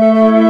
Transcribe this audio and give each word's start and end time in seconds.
Música 0.00 0.47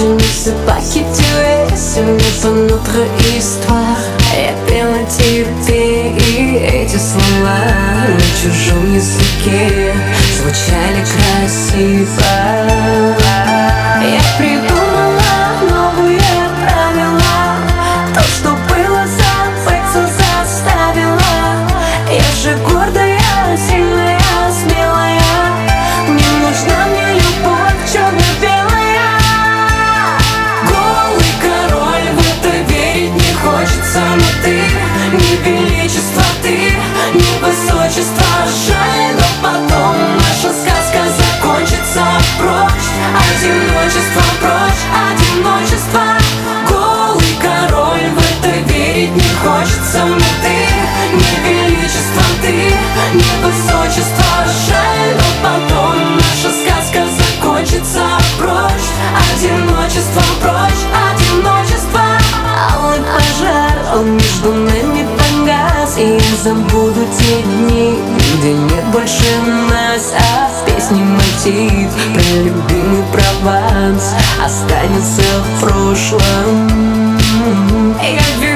je 0.00 0.06
ne 0.06 0.18
sais 0.20 0.54
pas 0.66 0.80
qui 0.80 1.00
tu 1.00 1.28
es, 1.44 1.66
Я 4.32 4.52
пела 4.66 5.04
тебе 5.06 6.12
и 6.12 6.56
эти 6.56 6.96
слова 6.96 7.58
на 8.08 8.26
чужом 8.40 8.94
языке. 8.94 9.92
Звучали 10.38 11.04
красиво. 11.04 12.22
Я 14.02 14.20
придумала 14.38 14.79
Но 49.92 50.06
ты 50.06 50.54
не 51.16 51.50
величество, 51.50 52.22
ты 52.40 52.52
не 52.52 53.44
высочество 53.44 54.24
Жаль, 54.68 55.16
но 55.16 55.28
потом 55.42 56.16
наша 56.16 56.50
сказка 56.54 57.04
закончится. 57.18 58.04
Прочь, 58.38 58.88
одиночество, 59.34 60.22
прочь, 60.40 60.84
одиночество. 61.10 62.02
Алый 62.72 63.00
пожар, 63.00 63.96
он 63.96 64.14
между 64.14 64.52
нами 64.52 65.08
погас 65.18 65.98
И 65.98 66.14
я 66.14 66.36
забуду 66.40 67.04
те 67.18 67.42
дни, 67.42 67.98
где 68.38 68.52
нет 68.52 68.84
больше 68.92 69.24
нас. 69.68 70.14
А 70.16 70.48
в 70.48 70.66
песне 70.66 71.02
мотив 71.02 71.90
про 72.14 72.42
любимый 72.44 73.02
Прованс 73.12 74.14
Останется 74.44 75.22
в 75.42 75.60
прошлом. 75.66 77.18
Я 78.00 78.20
вино 78.40 78.49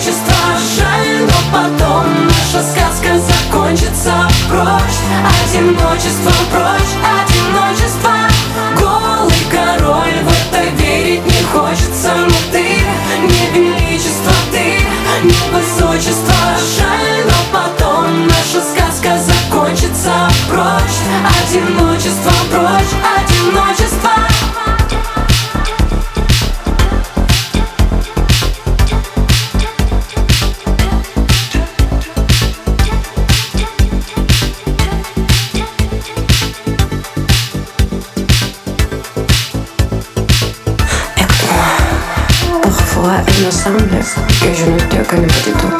высочество 0.00 0.34
Жаль, 0.76 1.26
но 1.26 1.58
потом 1.58 2.26
наша 2.26 2.64
сказка 2.64 3.18
закончится. 3.18 4.12
Прочь, 4.48 5.00
одиночество, 5.44 6.32
прочь, 6.50 6.94
одиночество. 7.20 8.12
Голый 8.78 9.44
король, 9.50 10.22
в 10.22 10.54
это 10.54 10.70
верить 10.82 11.24
не 11.24 11.42
хочется. 11.44 12.14
Но 12.14 12.34
ты 12.52 12.82
не 13.22 13.58
величество, 13.58 14.32
ты 14.52 14.80
не 15.24 15.50
высочество. 15.52 16.34
Жаль, 16.78 17.24
но 17.26 17.58
потом 17.58 18.26
наша 18.26 18.60
сказка 18.60 19.18
закончится. 19.18 20.12
Прочь, 20.48 21.00
одиночество, 21.42 22.32
Parfois, 43.02 43.22
il 43.38 43.46
me 43.46 43.50
semble 43.50 43.78
que 43.78 44.54
je 44.54 44.66
ne 44.66 44.78
te 44.78 44.96
connais 45.08 45.26
pas 45.26 45.40
du 45.42 45.52
tout. 45.52 45.74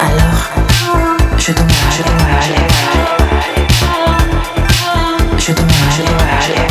Alors, 0.00 0.48
je 1.36 1.52
dois, 1.52 1.66
je 1.94 2.02
dois 2.02 2.14
aller. 2.40 2.64
Je 5.36 5.52
dois, 5.52 5.66
je 5.96 6.02
dois 6.02 6.16
aller. 6.40 6.64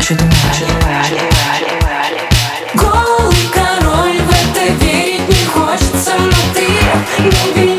Je 0.00 0.14
dois, 0.14 0.28
je 0.52 0.64
dois 0.64 0.90
aller. 0.94 2.22
Голый 2.74 3.46
король, 3.52 4.18
в 4.18 4.30
это 4.30 4.64
верить 4.84 5.28
не 5.28 5.44
хочется 5.46 6.12
Но 6.18 6.38
ты 6.54 6.66
не 7.24 7.42
величество, 7.52 7.71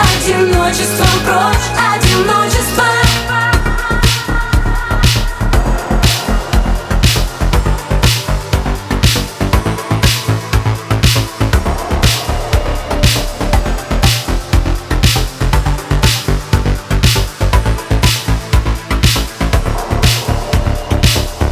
Одиночеством 0.00 1.06
прочь, 1.24 1.70
одиночество 1.94 3.03